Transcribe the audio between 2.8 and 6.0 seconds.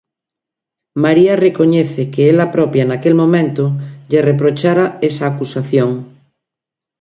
naquel momento lle reprochara esa acusación.